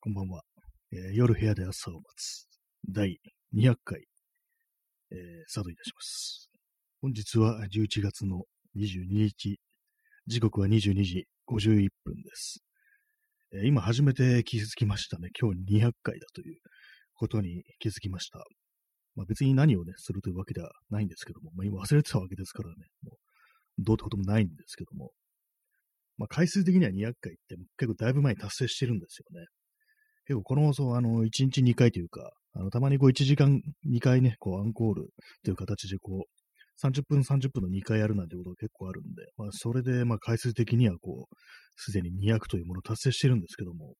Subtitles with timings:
[0.00, 0.42] こんばんは。
[0.92, 2.46] えー夜部屋で朝を待つ。
[2.88, 3.18] 第
[3.54, 4.04] 200回、
[5.10, 6.50] えースタートいたします。
[7.00, 8.44] 本日は11月の
[8.76, 9.58] 22日。
[10.26, 12.62] 時刻は22時51分です。
[13.52, 15.30] えー今初めて気づきましたね。
[15.40, 16.58] 今日200回だという
[17.14, 18.44] ことに気づきました。
[19.16, 23.16] まあ、別に何をね、するというわけではないんですけども、まあ、今忘れてたわけですからね、もう
[23.78, 25.10] どうってこともないんですけども、
[26.18, 29.46] まあ、回数的には200回って結構だいぶ前に達成してるんですよね。
[30.26, 35.08] 結構この放送あの、1日2回というか、あの、たまにこう1時間2回ね、こうアンコール
[35.44, 41.34] という形でこう、30分30分の2回やるなんてことが結構あるんで、まあそれでまあ回数的にはこう、
[41.76, 43.94] すでに200というものを達成してるんですけども、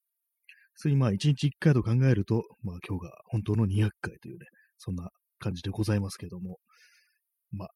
[0.74, 4.46] それにまあ1日1回と考えると、まあ今日が本当の200回というね、
[4.78, 6.58] そんな感じでございますけども、
[7.52, 7.68] まあ、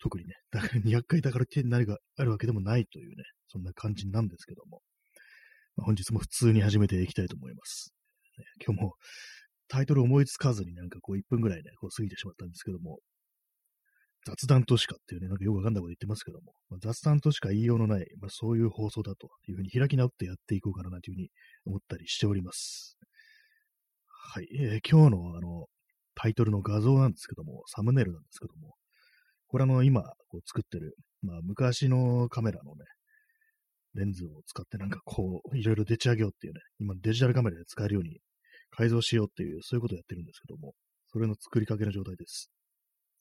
[0.00, 4.80] 特にね、だから200回だからって何があるわけでもないというね、そんな感じなんですけども、
[5.80, 7.92] 本日も普通に始めていきたいと思います。
[8.64, 8.94] 今日も
[9.68, 12.98] タイトル思いつかずになんかこう1分ぐらいね、こう過ぎてしまったんですけども、
[14.26, 21.28] 雑談としかっていうね、なんかよくわかんないこと言ってますけども、まあ、雑談としか言いようのない、まあ、そういう放送だというふうに開き直ってやっていこうかなというふうに
[21.66, 22.98] 思ったりしております。
[24.32, 25.66] はい、えー今日のあの、
[26.14, 28.74] タイトルの画像なんですけども、サムネイルなんですけども、
[29.46, 32.84] これあの、今こう作ってる、まあ、昔のカメラのね、
[33.98, 38.20] レンズを使ってなんかこう、いろいろでち上げようっていうね、今デジタルカメラで使えるように
[38.70, 40.74] 改造しようっていう、そういうことをやってるんですけども、
[41.12, 42.50] それの作りかけの状態です。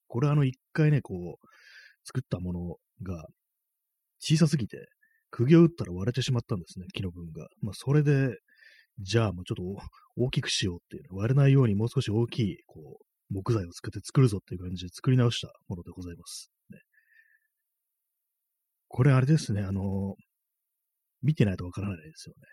[0.07, 1.47] これあの、一回ね、こう、
[2.05, 3.25] 作ったものが
[4.19, 4.87] 小さすぎて、
[5.29, 7.47] 釘を打ったら割れてしまったんですね、木の部分が。
[7.61, 8.37] まあ、それで、
[8.99, 9.63] じゃあもうちょっと
[10.15, 16.49] 大きくしようっていうね、割れないようにもう少し大きい、こう、木材を使って作るぞっていう感じで作り直したものでございます。
[16.69, 16.79] ね、
[18.87, 20.15] これあれですね、あの、
[21.21, 22.47] 見てないとわからないですよね。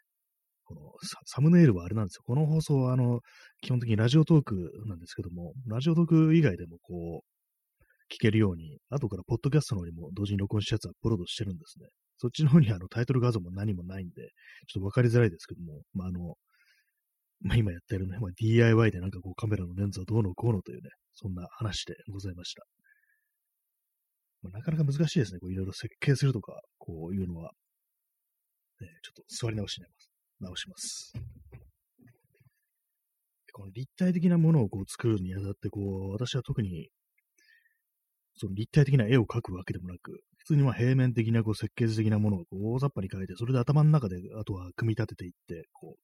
[0.64, 0.80] この
[1.26, 2.22] サムネイルはあれなんですよ。
[2.24, 3.20] この放送は、あの、
[3.60, 7.34] 基本的にラジオトークなんですけども、ラジオトーク以外でもこう、
[8.12, 11.89] 聞けるように、後からポッドキャストの方にも同時に録音したやつアップロードしてるんですね。
[12.16, 14.14] そっちの方にあのタイトル画像も何もないんで、
[14.68, 16.34] ちょっとわかりづらいですけども、まあ、あの、
[17.40, 22.62] まあ、今やってるね、まあ、DIY でなんかこうカメラのレンズはどうのこうのというね、そんな話でございました。
[24.42, 25.40] まあ、なかなか難しいですね。
[25.40, 27.50] こういろいろ設計するとか、こういうのは。
[29.02, 30.11] ちょっと座り直します。
[30.40, 31.12] 直します。
[33.52, 36.89] この立体的なものをこう作るにあたって、こう、私は特に、
[38.36, 45.96] その立体的な絵を描くわけでもなく、普通にま平面的なこう設計図的なものをこう大雑把に描いて、それで頭の中であとは組み立てていって、こう、こ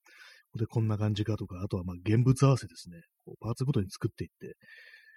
[0.53, 3.01] こでこんな感じかとか、あとはま現物合わせですね。
[3.25, 4.55] こうパーツごとに作っていって、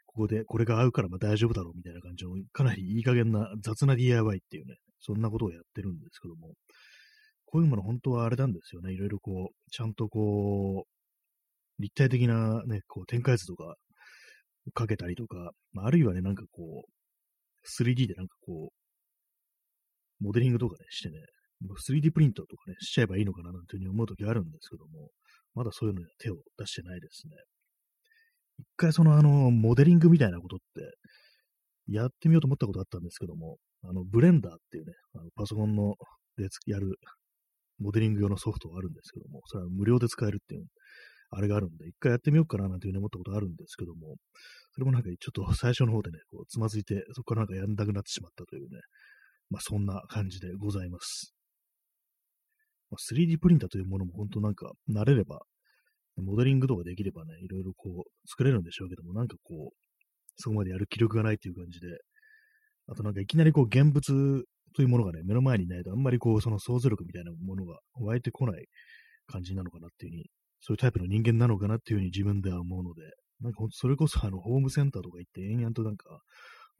[0.07, 6.55] ここでこれが合うからま大丈夫だろうみたいな感じの、かなりいい加減な雑な DIY っていうね、そんなことをやってるんですけども、
[7.47, 8.93] こういうもの本当はあれなんですよね。
[8.93, 13.75] いろいろこう、ちゃんとこう、立体的なね、こう展開図とか
[14.73, 21.19] かけたりとか、まああるいはね、なんかこう、3D でなんかこう、モデリングとかね、してね、
[21.63, 25.11] 3D プリントとかね、しちゃえばいいのかななんていうふうに思うときあるんですけども、
[25.55, 27.35] まだそういうのには手を出してないですね。
[28.59, 35.97] 一回そのあの、モデリングみたいなことって、やってみようと思ったことあったんですけども、あの、ブレンダーっていうね、あのパソコンの
[36.37, 36.99] でやる
[37.79, 40.67] モデリング用のソフトがあるんですけども、それは無料で使えるっていう、
[41.31, 44.17] あれがあるんで、一回やってみようかななんていうふうに思ったことあるんですけども、
[44.73, 48.81] それもなんかちょっと最初の方でね、こうつまずいて、そこからなんかやんなくなってしまったというね、
[49.51, 51.35] まあそんな感じでございます。
[52.91, 55.41] まあ、3D プリンターというものも本当なんか慣れれば、
[56.17, 59.75] モデリングとかできればね、いろいろこう作れるんでしょうけども、なんかこう、
[60.37, 61.89] そこまでやる気力がないという感じで、
[62.87, 68.67] あとなんかいきなりこう現物というものがね、目の前にないとあんまりこう、その想像力みたいなものが湧いてこない
[69.27, 70.25] 感じなのかなっていうふうに、
[70.61, 73.03] そういうタイプの人間なのかなっていうふうに自分では思うので、
[73.41, 76.21] なんかそれこそあの、ホームセンターとか行って延々となんか、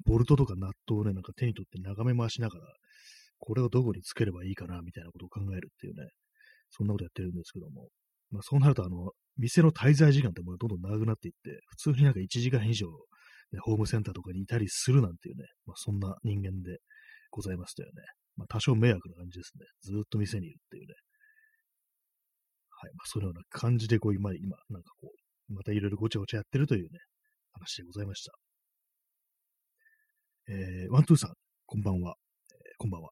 [0.05, 2.65] ボルトとかナットをね、なんか手に取って眺め回しながら、
[3.39, 6.09] これをどこにつければいいかな、みたいなことを考えるっていうね、
[6.71, 7.89] そんなことやってるんですけども、
[8.31, 12.89] まあそうなるとあの、店の滞在時間ってもうどんどん長くなっていって、普通になんか1時間以上、
[13.61, 16.79] ホームセンターとかにいたりするなんていうね、まあそんな人間で。
[17.35, 18.03] ございましたよね。
[18.37, 19.67] まあ多少迷惑な感じですね。
[19.83, 20.95] ずっと店にいるっていうね。
[22.71, 22.93] はい。
[22.95, 26.99] まあそういうような感じでこう今、今、なんかこう、またいろいろごちゃごちゃやってるというね、
[27.53, 28.33] 話でございました。
[30.49, 31.33] えー、ワントゥーさん、
[31.67, 32.15] こんばんは。
[32.53, 33.11] えーこんばんは。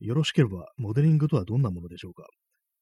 [0.00, 2.24] よろしければ、モデリングとはどんなものでしょうか？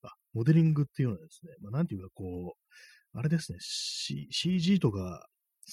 [0.03, 4.29] あ、モデリングっていうのはですね、まあ、なんていうかこう、あれですね、C、
[4.61, 5.27] g とか、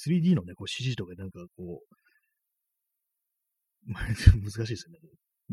[0.08, 1.96] 3D のね、こう CG とかなんかこう、
[4.42, 5.00] 難しいですよね。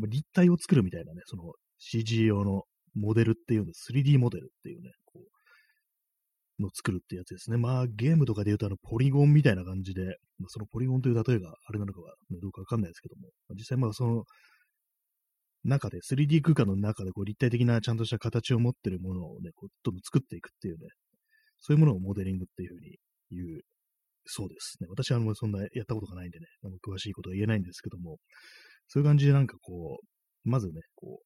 [0.07, 2.63] 立体を作るみたいなね、その CG 用の
[2.95, 7.57] モデルっていうの、3D モデルっていうね、こうの作るってやつですね。
[7.57, 10.03] まあ、ゲームとかで言うと、あの、ポリゴンみたいな感じで、
[10.37, 14.23] まあ、そのポリゴンという例えがあれなのかは、どうかわかんないですけども、まあ、実際まあ、その、
[15.63, 20.87] 中で、3D 空間の中でこう立体的なちゃんとした形を持ってるものをね、こうどんどん作っていくっていうね、
[21.59, 22.97] そういうものをモデリングっていうふうに
[23.29, 23.61] 言う
[24.25, 24.87] そうですね。
[24.89, 28.17] 私はもうそんなやったことがないんでね、あの詳しいことは言えないんですけども、
[28.87, 31.25] そういう感じでなんかこう、まずね、こう、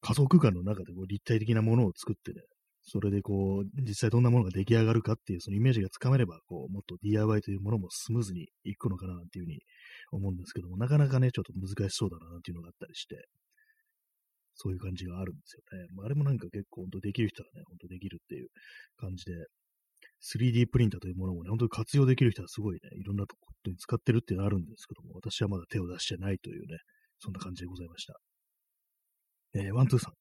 [0.00, 2.42] 仮想空間の中でこう立体的なものを作ってね、
[2.82, 9.60] それでこう、実際どんなものが出来上がるかっていうそのイメージがつかめれば、こう、もっと DIY というものもスムーズにいくのかななんていうふうに
[10.10, 13.26] 思うんですけども、なかなかね、ちょっと難しそうだななんていうのがあったりして、
[14.54, 15.86] そういう感じがあるんですよね。
[15.94, 18.48] まあ、あれもなんか結構本当できる人はね、本当できるっていう
[18.96, 19.32] 感じで、
[20.22, 26.78] 3D プリンターというものもね、本当に活用できる人はすごいね、いろんなことに使ってるっていうのはあるんですけども、私はまだ手を出してないというね、
[27.20, 28.14] そんな感じでございました。
[29.54, 30.14] えー、ワントゥーさん。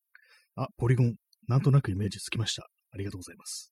[0.62, 1.16] あ、ポリゴン。
[1.48, 2.68] なんとなくイメージつきました。
[2.92, 3.72] ありがとうございます。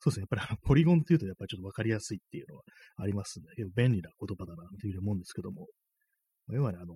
[0.00, 0.26] そうですね。
[0.30, 2.62] やっぱりポリゴンっていうとやっぱりちょっとわかりやすいっていうのは
[2.98, 5.68] ありますんで、結構便利な言葉だなというふうに思うんですけども、
[6.50, 6.94] 要はね、あの、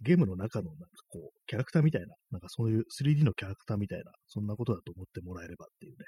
[0.00, 5.98] ゲームの中のなんかこう、キャラクターみたいな、なんかそういう 3D のキャラクターみたいな、そんなことだと思ってもらえればっていうね、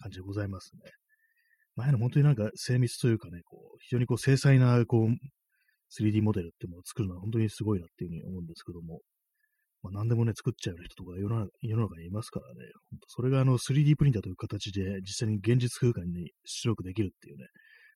[0.00, 0.90] 感じでございますね。
[1.76, 5.08] 前の本当になんか精密というかね、こう、非常にこう精細なこう
[6.00, 9.00] 3D モデルっていうものを作るのは本当にすごいなっていうふうに思うんですけども、
[9.82, 12.54] まあ、何でもね、作っちゃう人とか世の中世の中にいますからね、
[12.90, 17.44] 本当それがあの 3D プリンターという形で実際に現実空間に出力できるっていうね、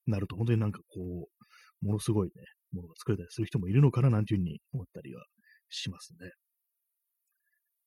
[0.06, 1.28] なると本当になんかこ
[1.82, 2.32] う、ものすごいね、
[2.72, 5.24] ものが作れたりする人もいるのかななんていうふうに思ったりは
[5.70, 6.30] しますね。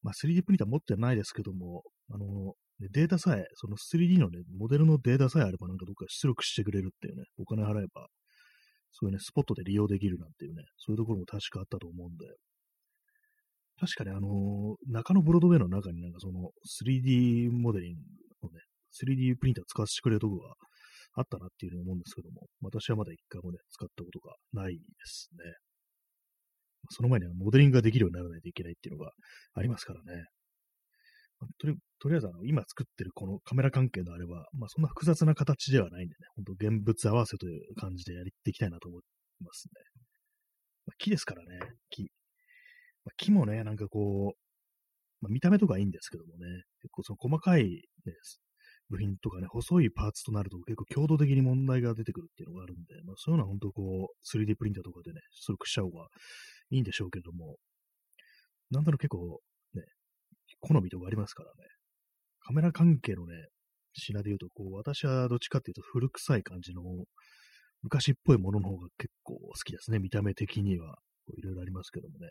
[0.02, 2.56] まあ 3D プリンター持ってないですけども、あの、
[2.90, 8.08] データさえ、その 3D のね、モデルのデータさえあればなんかどっか出力してくれるっていうね、お金払えば、
[8.92, 12.26] そういうね、スポットで利用できるなんていうね、そういうところも確かあったと思うんで、
[13.80, 16.52] 確かにあのー、中野ブロードウェイの中になんかその
[16.86, 18.02] 3D モデリング
[18.44, 18.60] のね、
[18.94, 20.54] 3D プリンター使わせてくれるとこが
[21.16, 25.52] あったなっていうふうに思うんですけども、私はまだ一回もね、使ったことがないですね。
[26.90, 29.12] その前にはモデリングができるようにならないといけないっていうのが
[29.54, 30.26] ありますからね。
[31.60, 39.02] とりとりあえずあの、今作ってるこのカメラ関係のあれは、まあそんな複雑な形ではないんでね、ほんと現物合わせという感じでやっていきたいなと思い
[39.44, 39.72] ますね。
[40.88, 41.60] まあ、木ですからね、
[41.90, 42.04] 木。
[43.06, 44.38] まあ、木もね、なんかこう、
[45.22, 48.14] まあ、見た目とかいいんですけどもね、結構その細かい、ね、
[48.90, 56.08] 部品とかね、細いパーツとなると結構強度的に問題が出てくるっていうのがあるんで、まあそういうのは本当こう、3D プリンターとかでね、出力しちゃう方が
[56.72, 57.56] いいんでしょうけども、
[58.70, 59.40] なんだろう結構
[60.62, 61.56] 好みとかありますからね。
[62.40, 63.36] カメラ関係のね、
[63.94, 66.82] 品で言うと、こう、私はどっちかっていうと古臭い感じの、
[67.84, 70.00] 昔っぽいものの方が結構好きですね。
[70.00, 70.96] 見た目的には。
[71.38, 72.30] いろいろありますけどもね。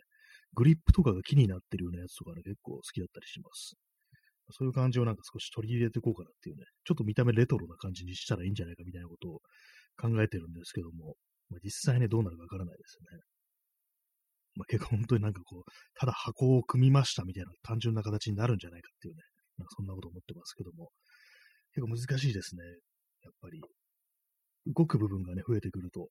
[0.53, 3.75] グリップとかが木になってるようなやつとかね、結構好きだったりします。
[4.51, 9.39] そういう感じをなんか少し取り入れていこうかなっていうね、ちょっと見た目レトロな感じにしたらいいんじゃないかみたいなことを
[9.97, 11.15] 考えてるんですけども、
[11.49, 13.23] まあ、実際ね、どうなるかわからないですよね。
[14.55, 19.21] まあ、結構本当になんかこう、ただ箱を組みましたみたいな単純な形になるんじゃないかっていうね、
[19.57, 20.89] なんかそんなこと思ってますけども、
[21.73, 22.63] 結構難しいですね。
[23.23, 23.61] やっぱり、
[24.67, 26.09] 動く部分がね、増えてくると、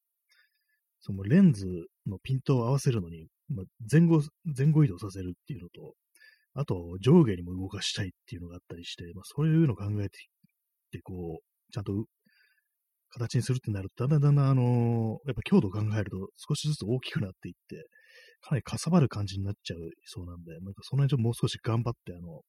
[1.00, 1.66] そのレンズ
[2.06, 5.94] のピントを合わせるのに、まあ、前後、前後移動させるっていうのと、
[6.54, 10.18] あと上下にも動かしたいっていうのがあったりして、まあ、そういうのを考えて、
[10.92, 11.92] でこう、ちゃんと
[13.10, 17.86] 形にするってなると、だんだんだんだん、あのー、やっぱ強度を考えると少しずつ大きくなっていって、
[18.40, 22.42] かなりかさばる感じになっちゃうそうなんで、なんかその辺ちょっともう少し頑張って、あの、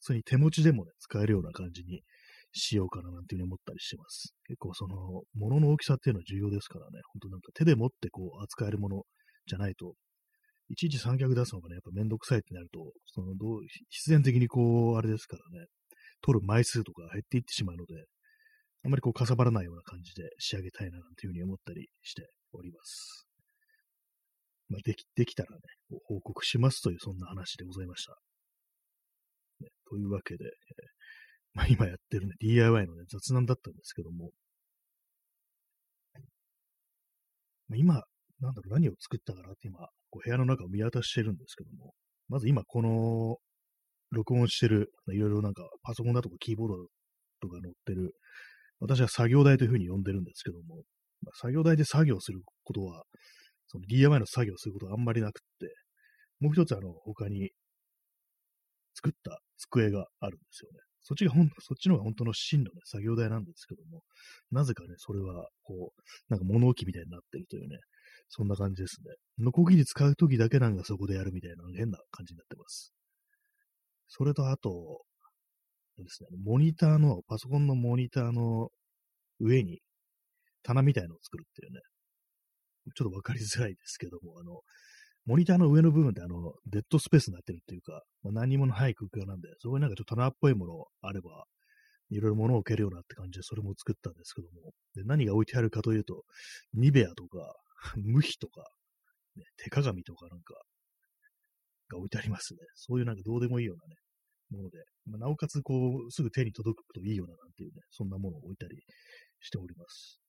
[0.00, 2.02] 普通に手持ちでもね、使えるような感じに
[2.52, 4.34] しようかななんていうふうに思ったりしてます。
[4.46, 9.02] 結構その、物の大きさっていうのは重要ですからね、ほんとなんか手で持ってこう扱えるもの
[9.46, 9.94] じゃないと、
[10.68, 15.66] いちいち三脚出すのがね、やっぱめんどくさいってなると、そのどう、必然的にこう、あれですからね、
[16.22, 17.94] 取る枚数とか減っていってしまうので、
[18.84, 23.25] あまりこうかさばらないような感じで仕上げたいななんていうふうに思ったりしております。
[24.68, 25.62] まあ、でき、できたらね、
[26.06, 28.16] 報告しますという、そんな話でございました。
[29.60, 30.52] ね、というわけで、えー、
[31.54, 34.30] まあ、今やってるね、DIY のね、雑談だったんですけども、
[37.68, 37.94] まあ、今、
[38.40, 39.78] なんだろう、何を作ったかなって今、
[40.10, 41.94] こう部屋の中を見渡してるんですけども、
[42.28, 43.38] まず今、この、
[44.12, 46.74] 録音してる、いろいろなんか、パソコンだとかキーボード
[47.40, 48.14] とか載ってる、
[48.78, 50.82] 私は作業台というふうに呼んでるんですけども、
[51.22, 53.04] まあ、作業台で作業することは、
[53.66, 55.74] その DIY の作業することはあんまりなくって、
[56.40, 57.50] もう一つあの、他に
[58.94, 60.80] 作った机があるんですよね。
[61.02, 64.02] そっちがほん、そっちの方が本当の真のね、作業台なんですけども、
[64.50, 67.78] なぜかね、それは、こう、なんか物置みたいになってるというね、
[68.28, 69.14] そんな感じですね。
[69.38, 72.92] ノコギリ使うときだけなんかそこでやるみたいな変な感じになってます。
[74.08, 75.02] それとあと、
[75.96, 78.68] ですね、モニターの、パソコンのモニターの
[79.40, 79.80] 上に
[80.62, 81.80] 棚みたいのを作るっていうね、
[82.94, 84.60] ちょっとわかりづらいですけども、あの、
[85.26, 91.44] モニターの上の部分ってあの、デッドスペースになってるっていうか、まあ、何もない空間なんで、そこになんかちょっと棚っぽいものあれば、
[92.10, 96.22] いろいろ物を置けるようなって感じで、それも作ったんですけども、で何が置いてあるかというと、
[96.74, 97.54] ニベアとか、
[97.96, 98.62] 無比とか、
[99.34, 100.54] ね、手鏡とかなんか、
[101.88, 102.60] が置いてありますね。
[102.74, 103.96] そういうなんかどうでもいいようなね、
[104.50, 108.76] もので、まあ、なおかつこう、すぐ手に届くといいようななんていうね、そんなものを置いたり
[109.40, 110.20] しております。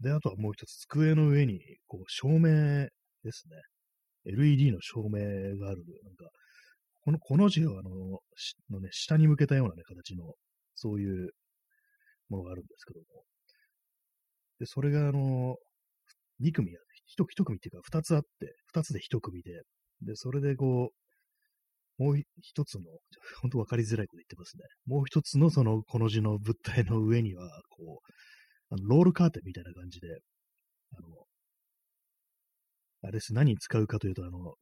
[0.00, 2.88] で、あとはもう一つ、机の上に、こう、照明
[3.24, 3.56] ですね。
[4.26, 6.30] LED の照明がある、なんか、
[7.04, 7.90] この、この字をあの、
[8.70, 10.34] のね、下に向けたようなね、形の、
[10.74, 11.30] そういう
[12.28, 13.24] ものがあるんですけども。
[14.60, 15.56] で、それがあの、
[16.40, 16.80] 2組や、
[17.18, 19.62] 1, 1組っていうか2つあって、2つで1組で、
[20.02, 20.90] で、それでこ
[21.98, 22.82] う、もう一つの、
[23.40, 24.64] 本当分かりづらいこと言ってますね。
[24.86, 28.12] もう一つのその、この字の物体の上には、こう、
[28.70, 30.08] あのロールカーテンみたいな感じで、
[30.96, 31.08] あの、
[33.02, 34.54] あれです、何に使うかというと、あの、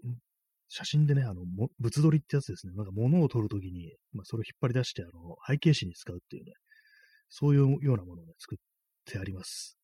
[0.69, 1.45] 写真でね、あの、
[1.79, 2.73] 物撮りってやつですね。
[2.75, 6.53] なんか物を撮るときに、まあ、それを引っ張り出して、あの、背景紙に使うっていうね、
[7.29, 8.59] そういうようなものをね、作っ
[9.05, 9.79] てあります。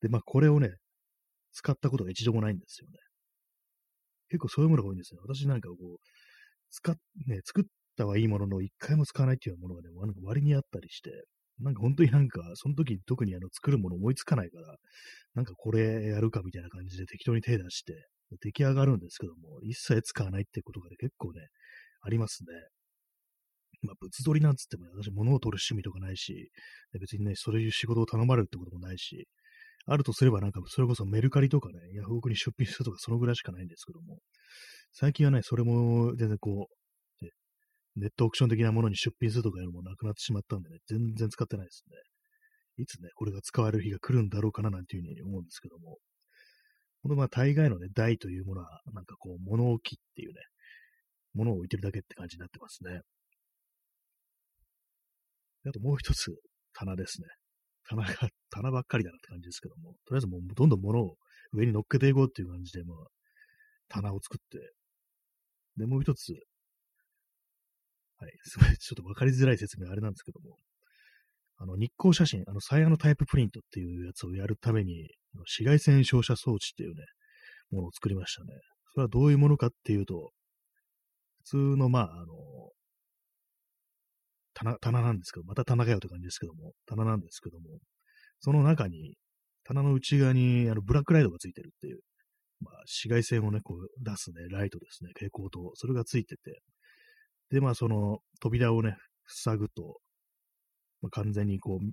[0.00, 0.70] で、まあ、これをね、
[1.52, 2.98] 使ったことが一度もないんですよね。
[4.28, 5.20] 結構そういうものが多いんですよ。
[5.22, 5.96] 私なんかこう、
[6.70, 7.64] 使っ、ね、作っ
[7.96, 9.88] たはいいものの、一回も使わないっていうものがね、
[10.22, 11.10] 割にあったりして、
[11.62, 14.76] なんか本当になんか、その時特にあの作るもの思いつかないから、
[15.34, 18.06] なんかこれやるかみたいな感じで適当に手出して、
[18.40, 21.48] 出来上がるんですけども、一切使わないってことが、ね、結構ね、
[22.02, 22.48] ありますね。
[23.82, 26.50] まあ、物撮りなんつっても、ね、私物を撮る趣味とかないし、
[26.98, 29.26] 別にね、そういう仕事を頼まれるってこともないし、
[29.86, 34.18] あるとすればなんか、それこそメルカリとかね、ヤフオクに出品するとかそのぐらいしかないんですけども、
[34.92, 36.81] 最近はね、それも全然こう、
[37.96, 41.96] ネットオークション的なものに出品するとかいうのもなくなってしまったんでね、全然使ってないですね。
[42.78, 45.98] いつね、これが使われる日が来るんだろうかななんていうふうに思うんですけども、
[47.02, 50.40] このまあ大概のね、台というものは、なんかこう、物置っていうね、
[51.34, 53.00] 物を置いてるだけって感じになってますね。
[55.66, 56.32] あともう一つ、
[56.74, 57.28] 棚ですね。
[57.88, 61.16] 棚が、棚ばっかりだなって感じですけども、とりあえずもうどんどん物を
[61.52, 62.96] 上に乗っけていこうっていう感じで、まあ、
[63.88, 64.72] 棚を作って、
[65.76, 66.34] で、もう一つ、
[68.22, 70.56] はい、すごい、ちょっとわかりづらい説明あれなんですけども、
[71.58, 77.02] あの、日光写真、あの、サイヤのタイププリントっていうやつをやるために、紫外線照射装置っていうね、
[77.72, 78.52] ものを作りましたね。
[78.94, 80.30] それはどういうものかっていうと、
[81.38, 82.34] 普通の、まあ、あの、
[84.54, 87.64] 棚、棚なんですけど、また棚かよって感じですけども、棚なんですけども、
[88.38, 89.16] その中に、
[89.64, 92.00] 棚の内側にあのブラックライトがついてるっていう、
[92.60, 96.60] まあ、紫外線をね、こう出すね、ライトですね、蛍光灯、それがついてて、
[97.52, 99.98] で、まあ、その扉をね、塞ぐと、
[101.02, 101.92] まあ、完全にこう、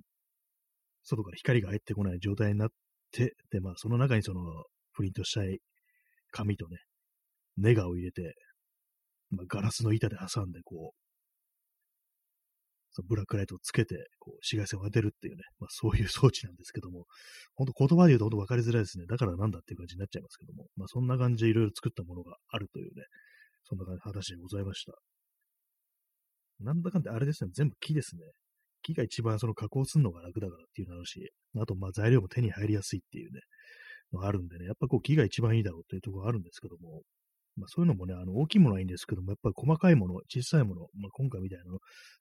[1.02, 2.68] 外から光が入ってこない状態になっ
[3.12, 4.40] て、で、まあ、その中にその、
[4.94, 5.60] プリントしたい
[6.32, 6.78] 紙とね、
[7.58, 8.34] ネガを入れて、
[9.30, 11.00] まあ、ガラスの板で挟んで、こう、
[12.92, 17.04] そのブラックライトをつけて、こう、紫外線を当てるっていうね、まあそういう装置なんですけども、
[17.54, 19.04] 本当言葉で言うと本当分かりづらいですね。
[19.06, 23.04] だからなんだっていう感じになっちゃいますけども、まあそんな感じでいろいろ作ったものがあるというね、
[23.62, 24.92] そんな話でございました。
[26.60, 28.22] なんだかんだあれですね、全部木ですね。
[28.82, 33.40] 木が一番その加工するのが楽だからっていうのあるし、あとまあ材料も手に入りやすいっていうね、
[34.12, 37.02] のがあるんでね、やっぱこう木が一番いいだろうっていうところがあるんですけども、
[37.56, 41.64] まあ、そういうのもね、あの大きいものはいいんですけども、やっぱり細かいもの、小さいもの、まあ、今回みたいな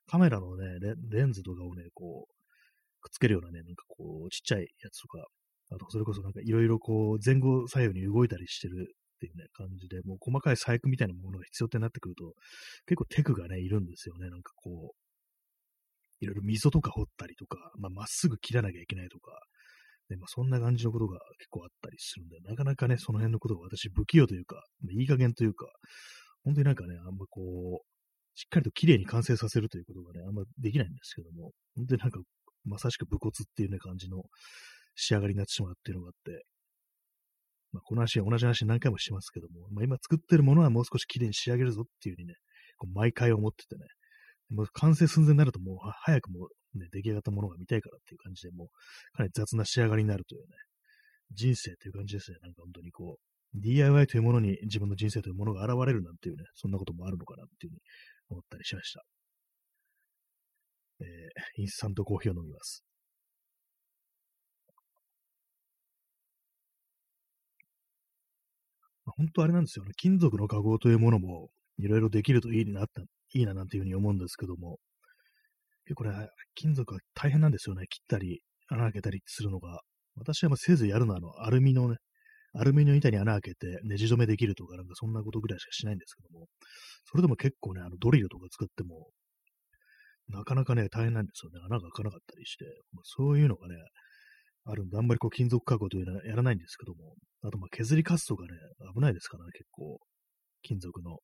[0.07, 5.25] カメラのねレ、レンズとかをね、こう、くっつけるようなね、なんかこう、ちっちゃいやつとか、
[5.71, 12.33] あとそれこそなんかいろいろこう、前後左右に動いたりしてるっていうね、感じで、もう細かい細工みたいなものが必要ってなってくると、
[12.87, 14.29] 結構テクがね、いるんですよね。
[14.29, 19.31] なんかこう、いろいろ溝とか掘ったりとか、まあ、っすぐ切らなきゃいけないとか、
[20.09, 25.67] ね、まあ、そんな感じのことが結構あったりするんで、なかなかね、その辺のことが私不器用というか、いい加減というか、
[26.43, 27.85] 本当になんかね、あんまこう、
[28.35, 32.19] しっかりと綺麗に完成させるということがね、あんまできないんですけども、本当になんか、
[32.65, 34.23] まさしく武骨っていうね、感じの
[34.95, 36.43] 仕上がりになってしまうっていうのがあって、
[37.71, 42.33] まあ、この話は同じ話何回もしますけども、まあ、今作ってるものはもう少し綺麗に仕上げるぞっていうふうにね、
[42.77, 43.85] こう毎回思っててね、
[44.49, 48.67] もう完成寸前になるともう早くもね、出来上がったものが見たいからっていう感じで、もう
[49.17, 50.47] かなり雑な仕上がりになるというね、
[51.31, 52.37] 人生っていう感じですね。
[52.41, 57.81] なんか本当にこう、DIY というものに自分の人生というものが現れるなんていうね、そんなこともあるのかなっていうふうに
[58.29, 59.03] 思ったりしました。
[61.01, 62.83] えー、インスタントコーヒーを飲みます。
[69.19, 69.91] 本当あれなんですよね。
[69.97, 73.01] 金属の加工というものもいろいろできるといいなって
[73.33, 74.77] いいななんていうふうに思うんですけども、
[75.85, 77.85] 結構ね、金属は大変なんですよね。
[77.89, 79.81] 切ったり、穴開けたりするのが。
[80.15, 81.97] 私はませずやるのは、あの、アルミのね、
[82.53, 86.47] アルミの板に穴開けてネジ止めできるとか、なんかそんなことぐらいしかしないんですけども、
[87.05, 89.09] それでも結構ね、あのドリルとか作っても、
[90.29, 91.59] なかなかね、大変なんですよね。
[91.65, 92.65] 穴が開かなかったりして、
[93.03, 93.75] そういうのがね、
[94.69, 98.49] あるんで、あんまりこう金属加工というのはやらないんですけども、あとまあ削りカスとかね、
[98.93, 99.99] 危ないですからね、結構、
[100.61, 101.17] 金属の、ね、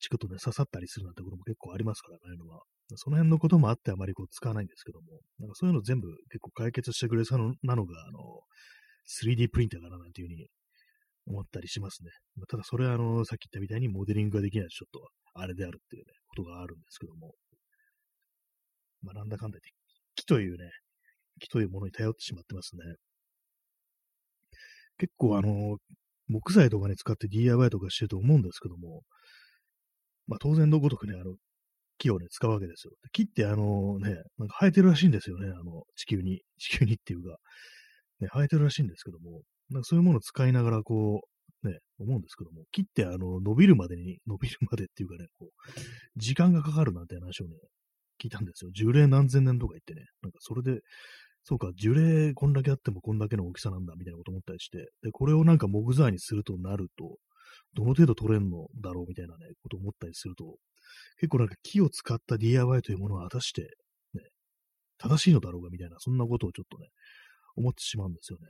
[0.00, 2.62] チクとね、刺さったりするなんてことも結構ありますからね、のは。
[2.96, 8.18] その辺のこともあってあまりこう使わないんですけども、なんかそういうの全部結構解決してくれそうなのが、あの、
[9.06, 10.48] 3D プリンターかななんていうふうに
[11.26, 12.10] 思ったりしますね。
[12.36, 17.34] まあ、ただそれはあの、さっき言ったみたいにモデリングができないとちょっとあれであるっていうね、ことがあるんですけども。
[19.02, 19.70] まあなんだかんだ言って、
[20.16, 20.70] 木というね、
[21.40, 22.82] 木というものに頼ってしまってますね。
[24.98, 25.76] 結構あの、
[26.28, 29.02] 木材とかに使って DIY とかしてると思うんですけども、
[30.26, 31.34] まあ当然のごとくね、あの、
[31.98, 32.92] 木をね、使うわけですよ。
[33.12, 36.42] 木ってあのね、なんか生えてるらしいんですよね、あの、地球に。
[36.58, 37.36] 地球にっていうか、
[38.20, 41.20] ね、生えてるらしいんですけども、なんかそういうものを使いながらこ
[41.62, 45.70] う、ね、思うんですけども、木ってあの、伸びるまでに、伸びるまでっていうかね、こう、
[46.16, 47.56] 時間がかかるなんて話をね、
[48.22, 48.70] 聞いたんですよ。
[48.72, 50.80] 樹齢何千年とか言ってね、なんかそれで、
[51.44, 57.16] そうか、樹齢こんだけあってもこんだけの大きさなんだみたいなこと思ったりして、で、これをなんか木材にするとなると、
[57.74, 60.56] どの程度取れんのだろうみたいなね、こと思ったりすると、
[61.18, 63.62] 結構なんか木を使った DIY というものは果たして、
[64.14, 64.22] ね、
[64.98, 66.88] 正しいのだろうかみたいな、そんなことをちょっとね、
[67.56, 68.46] 思ってしまうんですよね。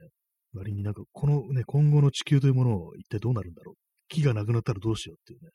[0.55, 3.75] 割になんか、このね、今後の地球というものを一体どうなるんだろう。
[4.09, 5.51] 木がなくなったらどうしようっていうね。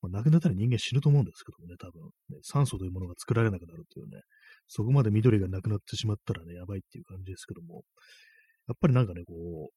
[0.00, 2.38] まあ、なくなったら人間死ぬと思うんですけどもね、多分、ね。
[2.42, 4.22] 酸素というものが作られなくなるっていうね。
[4.68, 7.82] そこまで緑がなくなってしまったらね、やばいっていう感じですけども。
[8.68, 9.74] やっぱりなんかね、こう、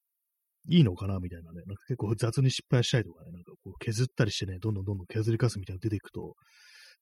[0.68, 6.36] いいのかなみたいなね、なんか結構雑に失敗したりとかね、なんかこう削ったりしてね、どんどんどんどん削りかすみたいなの出ていくと、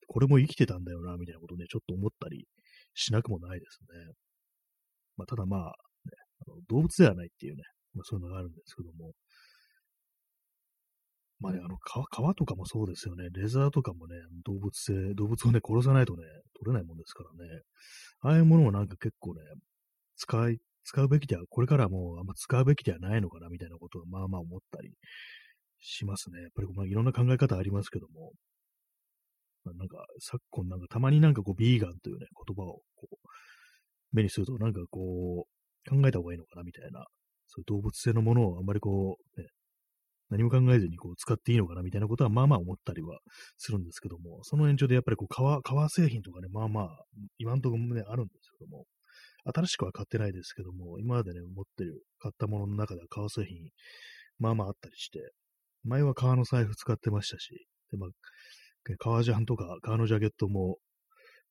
[0.08, 2.46] これも生きてたんだよな、みたいなことね、ちょっと思ったり
[2.94, 4.14] しなくもないですね。
[5.18, 5.74] まあ、ただまあ、ね、
[6.48, 9.12] あの動物ではないっていうね、まあ、そういうのがあるんですけども、
[11.40, 13.30] まあね、あの皮、皮とかもそうですよね。
[13.32, 16.24] レザーとかもね、動物性、動物をね、殺さないとね、
[16.60, 17.62] 取れないもんですからね。
[18.22, 19.42] ああいうものをなんか結構ね、
[20.18, 24.92] 使い、使うべきでは、これからもうあんま使うべきではないのかな、みたいなことをまあまあ思ったり
[25.80, 26.42] しますね。
[26.42, 28.34] やっぱりまあいろんな考え方ありますけども、
[29.64, 33.16] まあ、なんか昨今なんかたまになんかこう、ビーガンというね、言葉をこう、
[34.12, 37.06] 目にするとなんかこう、考えた方がいいのかな、みたいな、
[37.48, 39.48] そういう動物性のものをあんまりこう、ね、
[40.30, 43.20] 何も考えずにこう使っていいのかなみたいなことはまあまあ思ったりは
[43.58, 46.88] するんですけども、その延長でやっぱりこう革、革製品とかね、まあまあ、
[47.38, 48.86] 今んところね、あるんですけども、
[49.46, 53.70] 新しくは買ってないですけども、今までね、持ってる、買ったものの中では革製品、
[54.38, 55.32] まあまああったりして、
[55.84, 58.10] 前は革の財布使ってましたし、で、まあ、
[58.98, 60.78] 革ジャンとか革のジャケットも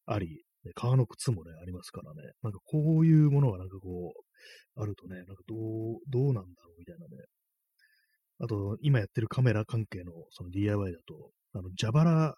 [0.06, 0.42] あり、
[0.74, 5.58] 革の靴もね、ありますからね、なんかこういうものがなんかこう、あるとね、なんかどう、
[6.08, 7.24] どうなんだろうみたいなね、
[8.40, 12.34] あと、今やってるカメラ関係のその DIY だと、あの、蛇腹、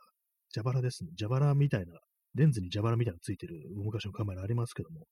[0.55, 1.11] 蛇腹ですね。
[1.19, 1.99] 蛇腹みたいな、
[2.35, 5.07] レンズに蛇腹みたいなのついてる昔のカメラありますけども、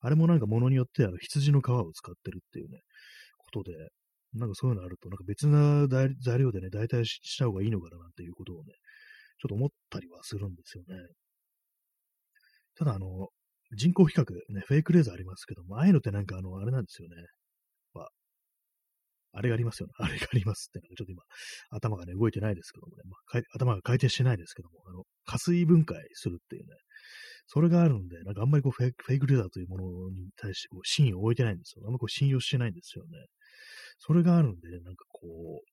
[0.00, 2.80] あれもなんか物によってあの羊の皮を使ってるっていうね、
[3.38, 3.72] ことで、
[4.34, 8.74] なんかそういうのあると、なんか別な材料でね、代替した方がいいのかななんていうことをね、
[9.40, 10.96] ちょっと思ったりはするんですよね。
[12.76, 13.28] ただ、あの、
[13.76, 17.16] 人工比較、ね、フェイクレーザーありますけども、ああいうのってなんかあの、あれなんですよね。
[19.32, 19.92] あれがありますよね。
[19.98, 21.22] あれがありますって、ちょっと今、
[21.70, 26.74] 頭がね、動いてないですけどもね、まあ、頭が回転してないですけども、あの、加水分解するっていうね、
[27.46, 31.84] それがあるんで、なんかあんまりこうフェイクフェイクレーダーというものに対してこう真意を置いてないんですよ。
[31.86, 33.10] あんまこう信用してないんですよね。
[33.98, 35.68] それがあるんで、ね、なんかこう、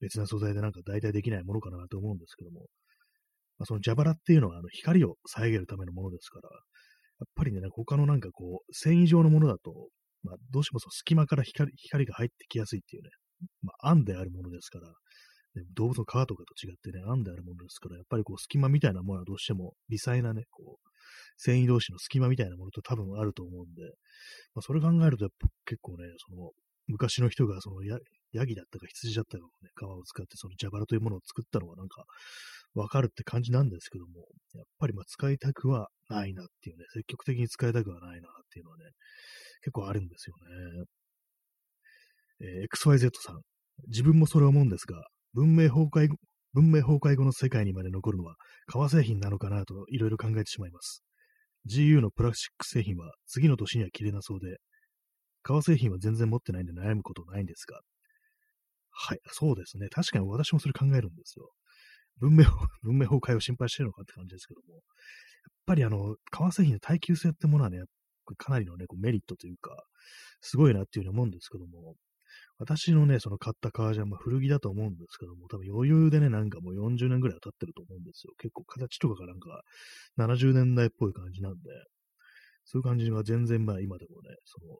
[0.00, 2.66] 別な素材でなんか代替できないものかなと思うんですけども、
[3.58, 9.88] まあ、その蛇腹っていうのはあの光を遮るためのものですから、やっぱりね、他のなんかこう、繊維状のものだと、
[10.26, 13.10] まあ、どうしてもその隙間から光光が入ってきやすいっていうね、
[13.62, 16.34] まあ、案であるものですから、ね、動物の皮とかと
[16.66, 20.88] 違ってね、案であるものですから、やっぱりこう隙間みたいなものはどうしても微細なね、こう、
[21.38, 23.82] 繊維同士の隙間みたいなものと多分あると思うんで、
[24.54, 26.50] まあ、それ考えるとやっぱ結構ね、その、
[26.88, 27.98] 昔の人がそのヤ
[28.32, 32.04] ヤギだったか羊だったかのね、皮を使ってその蛇腹というものを作ったのはなんか
[32.74, 38.84] わかるって感じなんですけども、やっぱりまあ使いたくはないなっていうね、積極的に使いたくはないなっていうのはね、
[39.60, 40.36] 結構あるんですよ
[40.80, 40.84] ね。
[42.40, 43.40] えー、XYZ さん。
[43.88, 46.16] 自分もそれ思うんですが、文明崩壊後、
[46.54, 51.02] 文明崩壊後の世界にまで残るのは革製品なのかなといろいろ考えてしまいます。
[51.70, 54.56] GU のプラスチック製品は次の年には切れなそうで、
[55.42, 57.80] 革製品は全然持ってないんで悩むことないんですが。
[58.90, 59.88] はい、そうですね。
[59.90, 61.50] 確かに私もそれ考えるんですよ。
[62.18, 62.44] 文明、
[62.82, 64.82] 文明崩壊を心配してるのかって感じですけども、やっ
[65.66, 67.82] ぱりあの、革製品の耐久性ってものはね、
[68.34, 69.84] かなりのね、こうメリットというか、
[70.40, 71.94] すごいなっていうふうに思うんですけども、
[72.58, 78.32] 私のね、その買った革ジャン、まあ、古着だと思うんですけども、多分余裕でね、なんかもう40年ぐらい経ってると思うんですよ。
[78.38, 79.62] 結構形とかがなんか
[80.18, 81.58] 70年代っぽい感じなんで、
[82.64, 84.78] そういう感じが全然まあ今でもね、その、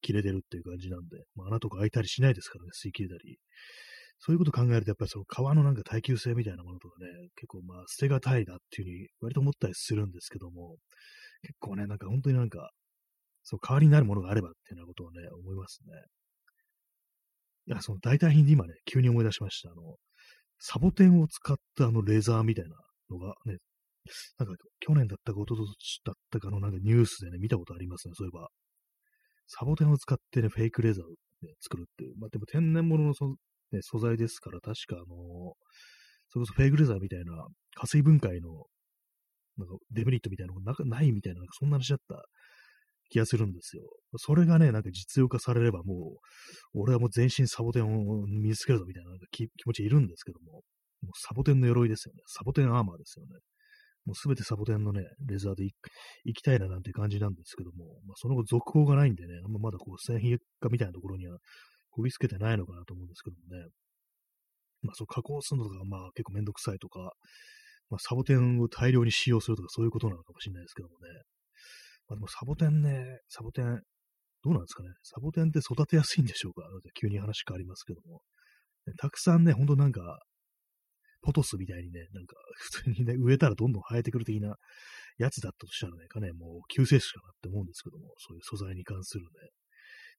[0.00, 3.38] 切れてるっていう感じなんで、まあ、穴とか開いたりしないですからね、吸い切れたり。
[4.18, 10.76] そういうこと考えると、やっぱりその革のなんか耐久性みたいなものとかね、結構まあ捨てがたいなっていうふうに割と思ったりするんですけども、
[11.42, 12.70] 結構ね、なんか本当になんか、
[13.42, 15.92] そう、代わりになるものがあればっていうようなことをね、思いますね。
[17.66, 19.70] いや、その代替品で今ね、急に思い出しました。
[19.70, 19.96] あの、
[20.58, 22.76] サボテンを使ったあのレザーみたいな
[23.10, 23.58] のがね、
[24.38, 28.48] なんか去年だったか一昨年だったかのなんかニュースでね、見たことありますね、そういえば。
[29.46, 32.14] サボテンを使ってね、フェイクレザーを、ね、作るっていう。
[32.18, 33.26] まあでも天然物のそ、
[33.72, 35.06] ね、素材ですから、確かあの
[36.30, 38.64] それこそフェイクレザーみたいな、加水分解の、
[39.62, 42.22] なんかデメリットみたいなのがないみたいな、なんかそんな話だった
[43.10, 43.84] 気がするんですよ。
[44.16, 46.16] それがね、なんか実用化されればも
[46.74, 52.20] う、俺はもう全身サボテンを身につけるぞみたいななんか気持ちいるんですけども、もうサボテンの鎧ですよね。
[52.26, 53.32] サボテンアーマーですよね。
[54.04, 55.64] もうすべてサボテンのね、レザーで
[56.24, 61.38] 行きたいななんて感じなんですけども、まあ、その後続報がないんでね、あんままだこう製品化みたいなところには
[61.90, 63.68] こぎつけてないのかなと思うんですけどもね。
[64.82, 67.12] まあそう加工するのがまあ結構めんどくさいとか、
[67.92, 71.00] まあサボテンを大量に使用するとかそういうことなのかもしれないですけどもね。
[72.08, 73.82] まあでもサボテンね、サボテン、
[74.42, 74.88] どうなんですかね。
[75.02, 76.62] サボテンって育てやすいんでしょうか
[76.98, 78.22] 急に話変わりますけども。
[78.96, 80.20] たくさんね、ほんとなんか、
[81.20, 84.56] ポトスみたいにね、なんか、 普通にね、植えたらどんどん生えてくる的な
[85.18, 89.50] やつだったとしたらね、かね、もう救世主かなって思うんですけども、そういう素材に関するね、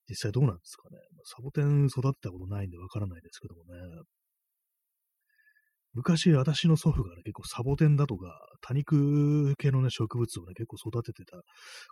[0.08, 0.98] 実際どうなんですかね。
[1.26, 4.04] サボテン育てたことないんでわからないですけどもね。
[5.94, 11.38] 昔、私の祖父がね、結構サボテンだとか、多肉系のね、植物をね、結構育ててた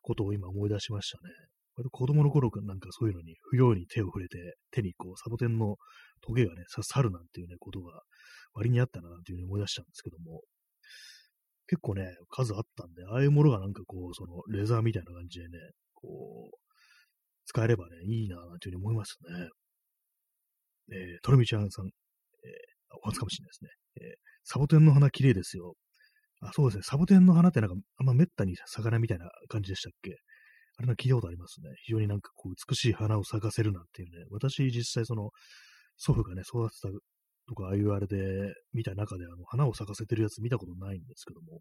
[0.01, 1.33] ことを今思い出しましたね。
[1.75, 5.77] 割と子供の頃からなんかそういうのに不用に手を触れて、手にこう、サボテンの
[6.21, 8.01] トゲがね、刺さるなんていうね、ことが
[8.53, 10.41] 割にあったな、っていうふうに思い出したんですけども、
[11.67, 15.57] 結構ね、数あったんで、ああいうものがなんかこう、その、レザーみたいな感じでね、
[15.93, 16.57] こう、
[17.45, 19.49] 使えればね、いいな、なんていうふうに思いますね。
[20.91, 21.91] えー、トルミちゃんさん、えー、
[23.03, 23.69] お初かもしれないですね。
[24.01, 25.75] えー、サボテンの花綺麗ですよ。
[26.41, 26.83] あ、そうですね。
[26.83, 30.15] サボテンの花ってなんか、あんま滅多に魚みたいな感じでしたっけ？
[30.77, 31.69] あれなんか聞いたことありますね。
[31.83, 34.25] 非常になんかこう美しい花を咲かせるなんていうね。
[34.31, 35.29] 私実際その
[35.97, 36.89] 祖父がね、育てた
[37.47, 41.59] とか、ああいうあれで見た中で、あの、花を咲かせてるやつ見たことないんですけども、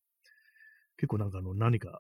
[0.97, 1.99] 結構なんかあの、何か、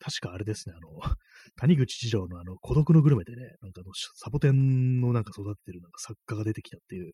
[0.00, 1.14] 確かあれですね、あの、
[1.56, 7.12] 谷口知条のあの、孤独のグルメでね、なんかあの、サボテンのなんか育ててるなんか作家が出てきたっていう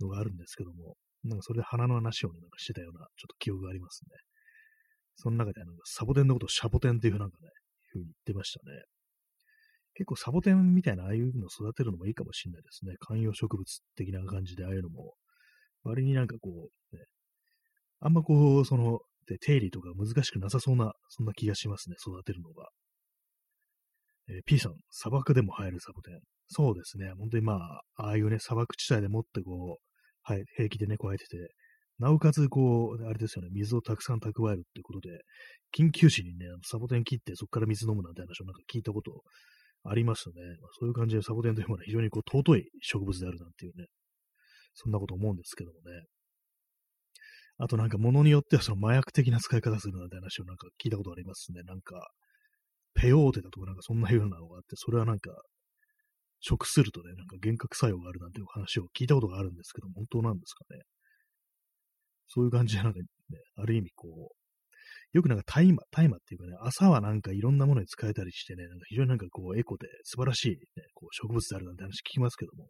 [0.00, 4.10] のがあるんですけども、なんかそれで花の話をね、なんかしてたような、ちょっと記憶がありますね。
[5.16, 7.52] その中であの、サボテンのことをシャボテンっていうなんかね、いう
[7.92, 8.82] ふうに言ってましたね。
[9.94, 12.94] 結構サボテンみたいなああいうのを育てるのもいいかもしれないですね。
[12.98, 15.14] 観葉植物的な感じでああいうのも、
[15.84, 16.50] 割になんかこ
[16.92, 17.04] う、ね、
[18.00, 22.68] あんまこう、その、で手入れとか難しくなさそうな、そんな気がしますね、育てるのが。
[24.28, 26.20] えー、P さん、砂漠でも生えるサボテン。
[26.48, 29.84] そうですね、本当にまあ、ああいうね、砂漠地帯でもってこう、
[30.22, 31.54] はい、平気でね、こう生えてて、
[31.98, 35.20] なおかつ、こう、あれですよね、水をたくさん蓄えるっていうことで、
[35.76, 39.22] 緊急時にね、サボテン切ってそこから水飲むなんて話をなんか聞いたこと
[39.84, 40.34] ありますね。
[40.60, 43.86] まあ、そういう感じでサボテンというものは非常にこう尊い植物であるなんていうね、
[44.74, 46.04] そんなこと思うんですけどもね。
[47.58, 51.62] あとなんか物によってはその麻薬的な使い方するなんて話をなんか聞いたことありますね。
[51.62, 52.08] なんか、
[52.94, 55.30] ペヨーテだとかなんかそんなようなのがあって、それはなんか、
[56.46, 60.82] 食するとね、なんか幻覚作用があるなんていう話を聞いたことがあるんですけど、本当なんですかね。
[62.28, 63.06] そういう感じでなんかね、
[63.56, 72.68] ある意味こう、よくなんか大麻、大麻っていうかね、朝はなんかいろんなものに使えたりしてね、なんか非常になんかこうエコで素晴らしい、ね、こう植物であるなんて話聞きますけども、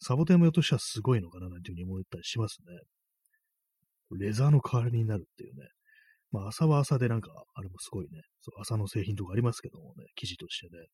[0.00, 4.18] サボテンもよとしてはすごいのかななんていうふうに思ったりしますね。
[4.18, 5.68] レザーの代わりになるっていうね。
[6.32, 10.86] まあ朝は朝でなんか、あれもすごいね、そう朝の製品とかありますけどもね、生地としてね、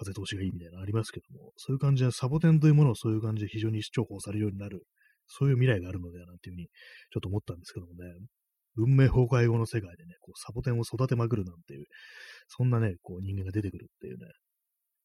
[0.00, 4.86] 風通しがいいみたいなのありますけども、そういう感じでサボテンというものをそういう感じで非常に重宝されるようになる、
[5.26, 6.66] そういう未来があるのではなんていうふうに
[7.12, 8.04] ちょっと思ったんですけどもね、
[8.76, 11.84] 文明崩壊後の世界でね、こうサボテンを育てまくるなんていう、
[12.48, 14.26] そんなね、こう人間が出てくるっていうね、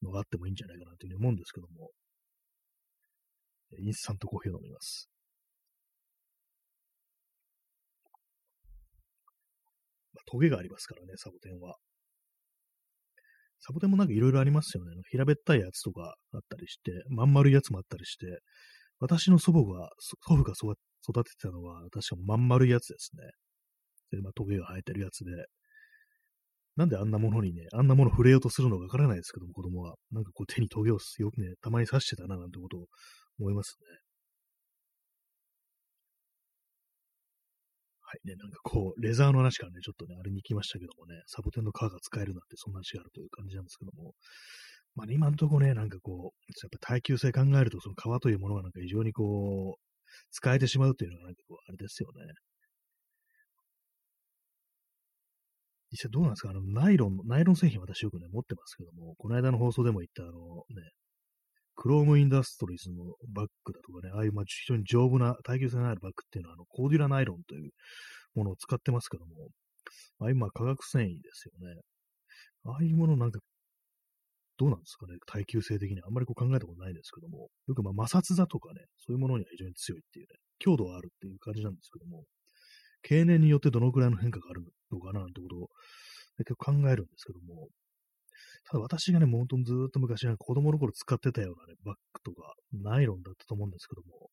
[0.01, 1.89] のがあってもいいんじゃないかなというふうに思うんですけども、
[3.79, 5.09] インスタントコーヒーを飲みます。
[10.13, 11.75] ま、トゲがありますからね、サボテンは。
[13.65, 14.91] サボテンもなんかいろいろありますよね。
[15.09, 18.27] 平べったいやつとかあったりして、まん丸いやつもあったりして、
[18.99, 20.75] 私の祖母が、祖父が育
[21.23, 23.23] ててたのは、確かまん丸いやつですね。
[24.11, 25.31] で、まあ、トゲが生えてるやつで、
[26.75, 29.95] なんであんなものにね、あんなもの触れようとするのかわからないですけども、子供は。
[30.11, 32.85] なんかこう手にトゲをよくね、たまに刺してたな、なんてことを
[33.39, 34.04] 思いますね。
[38.15, 44.13] いね、なんかこう、レザーの話からね、ちょっとね、あれに行きましたけどもね、サボテンの皮が使えるなんて、そんな話があるという感じなんですけども、
[44.95, 49.81] まあ、ね、今のとこね、なんかこう、やっぱ耐久性考えると、その皮というものがなんか非常にこう、
[50.31, 52.33] 使えてしまうっていうのがなんかこう、あれですよね。
[55.91, 56.49] 実際どうなんですか？
[56.49, 60.91] あの、ナイロン、ナイロン製品私よくね、持ってますけども、この間の放送でも言ったあの、ね、
[61.75, 67.71] クロームインダストリーズのバッグだとかね、ああいうまあ非常に丈夫な耐久性のあるバッグっていうのは、あの、コーデュラナイロンという
[68.35, 69.31] ものを使ってますけども、
[70.19, 71.81] ああいうまあ化学繊維ですよね。
[72.65, 73.39] ああいうものなんか、
[74.57, 82.23] どうなんですかね耐久性的にあんまりこう考えたことないですけども、よくまあ摩擦だとかね、そういうものには非常に強いっていうね、強度はあるっていう感じなんですけども、
[83.03, 85.67] 経年によってどのくらいの変化があるのかななんてことを
[86.37, 87.67] 結構考えるんですけども、
[88.69, 94.29] ただ私がね、もう本当ずっと昔、子供の頃使ってたようなね、バッグとか、ナイロンだったと思うんですけども、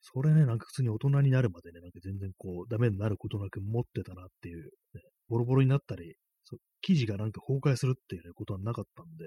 [0.00, 9.26] それね、なんか普通に大人になるまでね、なんか全然こう、ダメになることなく持ってたなっていう、ね、ボロボロになったり、そう生地がなんか崩壊するっていう、ね、ことはなかったんで、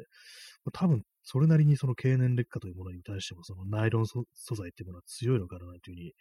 [0.66, 6.14] まあ、多分、それなりにその経年劣化というものに対しても、そのナイロン素材っていうものは強いのかなというふうに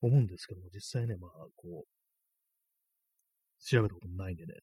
[0.00, 1.88] 思うんですけども、実際ね、まあ、こう、
[3.64, 4.54] 調べたことないんでね、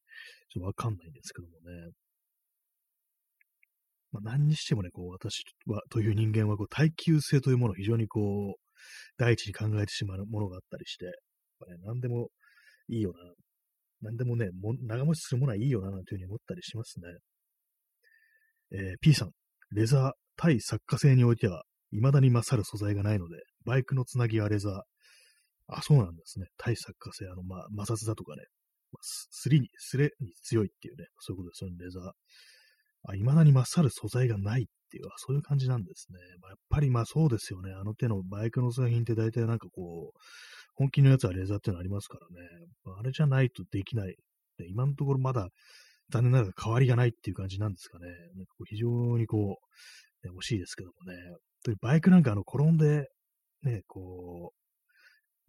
[0.50, 1.92] ちょっとわかんないんですけどもね。
[4.12, 8.60] まあ、何にしてもね、こう、私は、という人間は、こう、耐久性というものを非常にこう、
[9.18, 11.12] 第一に考えてしまうものがあったりして、ね、
[11.84, 12.28] 何でも
[12.88, 13.18] いいよな、
[14.02, 17.06] 何でもね、も長持ちするものはいいよな、なんていうふうに思ったりしますね。
[18.72, 19.30] えー、P さん、
[19.70, 24.82] レザー、対作家性においては、未だに勝る素材がないので、バイクのつなぎはレザー。
[25.68, 26.46] あ、そうなんですね。
[26.56, 28.42] 対作家性、あの、まあ、摩擦だとかね、
[29.00, 32.12] すりに、すれに強いっていうね、そういうことですよね、レザー。
[33.04, 36.18] あ、未だに勝る素材がないっていう、そういう感じなんですね。
[36.40, 37.72] まあ、やっぱりまあそうですよね。
[37.72, 40.18] あの手のバイクの製品って大体なんかこう、
[40.74, 42.48] 本気のやつはレーザーっていうのありますからね。
[42.98, 44.16] あ、れじゃないとできない。
[44.68, 45.48] 今のところまだ
[46.10, 48.06] 残念ながら変わりがないっていう感じなんですかね。
[48.36, 49.58] なんかこう非常にこ
[50.24, 51.18] う、ね、惜しいですけどもね。
[51.80, 53.08] バイクなんかあの転んで、
[53.62, 54.62] ね、こう、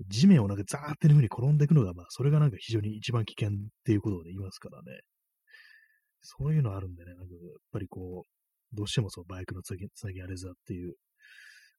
[0.08, 5.00] 地面をなんかザーっていう風に転んでいくのが、まあ、それがなんか非常に一番危険っていうことを、言いますからね。
[6.24, 10.96] そういうのあるんでね、なんかやっぱりこう、どうしてもそのバイクのつなぎ、あれざっていう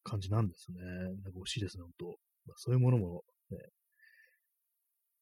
[0.05, 0.79] 感じなんですね。
[1.23, 2.07] なんか惜しいですね、本当
[2.47, 3.59] まあ、そういうものもね、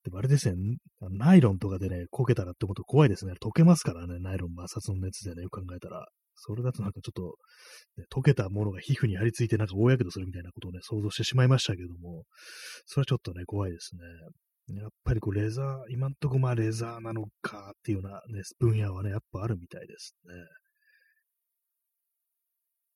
[0.04, 0.56] でもあれですね、
[1.00, 3.34] ナイロンとかでね、こけたらって思うと怖いですね。
[3.40, 6.08] 溶けますからね、ナイロン摩擦の熱でね、よく考えたら。
[6.34, 7.36] それだとなんかちょっと、
[7.98, 12.24] ね、溶けたものが皮膚に張り付いてなんか大やけどするみたいなことをね、想像してしまいましたけども、
[12.86, 14.00] それはちょっとね、怖いですね。
[14.68, 20.34] やっぱりこう、レザー、今んとこまあレザーなのかっていうようなね、分野はね、やっぱあるみたいですね。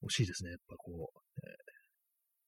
[0.04, 1.52] 惜しいですね、やっぱこう、ね、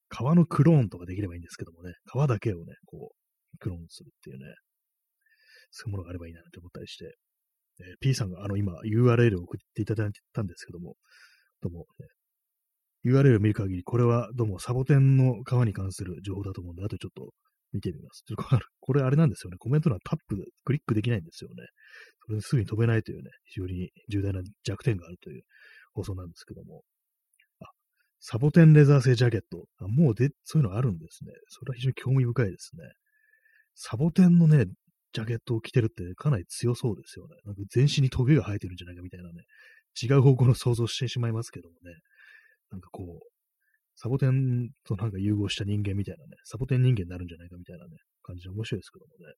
[0.08, 4.54] 革のクローンとかできればいいんですけどもね、革だけをね、こう、クローンするっていうね、
[5.70, 7.16] そういうものがあればいいなって思ったりして、
[7.80, 10.94] えー、P さんがあの今 URL を送っていただいたんですけども、
[11.60, 12.06] どうも、ね、
[13.04, 17.32] URL を見る限り、これはどうもサボテンの革に関する情報だと思うんで、あとちょっと
[17.72, 18.22] 見てみます。
[18.26, 19.56] ちょっと これあれなんですよね。
[19.58, 21.66] コメント欄タップ、クリックできないんですよね。
[22.26, 25.42] それですぐに飛べないというね、非常に重大な弱点があるという
[25.92, 26.84] 放送なんですけども。
[27.60, 27.66] あ
[28.20, 29.66] サボテンレザー製ジャケット。
[29.78, 31.32] あもうで、そういうのあるんですね。
[31.48, 32.92] それは非常に興味深いですね。
[33.74, 34.66] サボテンのね、
[35.12, 37.36] ジャケットを着てるってかなり強そうですよね。
[37.44, 39.44] なんか全身にトゲが生えてるんじゃないかみたいなね、
[40.00, 41.96] 違う方向の想像してしまいますけどもね。
[42.70, 43.37] なんかこう、
[44.00, 49.34] サボテンとなんか融合した人間みたいなね、サボテン人間になるんじゃないかみたいなね、感じで面白いですけどもね。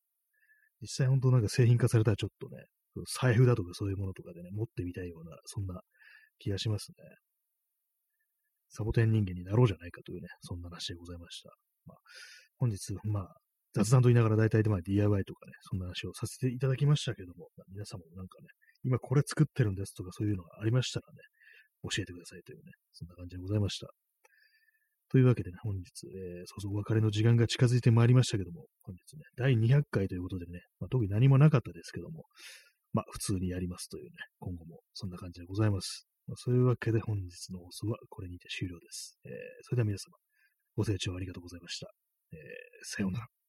[0.82, 2.64] 実際本当なんか製品化されたらちょっとね、
[3.20, 5.80] 財布だとかそういうものとかでね、持ってみたいような、そんな
[6.38, 6.96] 気がしますね。
[8.68, 11.50] サボテン人間になろうじゃないかというね、そんな話でございました。
[11.86, 11.96] まあ、
[12.58, 13.36] 本日、まあ、
[13.72, 18.48] 雑談と言いながら大体でまあ DIY とかね、そんな話をさせていただきましたけども、まあ、皆様もなんかね、
[18.84, 21.18] 今これ作ってるんですとかそういうのがありましたらね、
[21.82, 23.88] 教えてくださいというね、そんな感じでございました。
[25.10, 32.24] というわけでね、本日、えー、そうそうお別れの時間が近づいてまいりましたけども、本日ね、第200回ということでね、まあ、特に何もなかったですけども、
[32.92, 36.06] まあ、普通にやりますというね、今後もそんな感じでございます。
[36.28, 39.18] まあ、そういうわけで本日の放送はこれにて終了です。
[39.24, 40.16] えー、それでは皆様、
[40.76, 41.90] ご清聴ありがとうございました。
[42.32, 42.38] えー、
[42.84, 43.39] さようなら。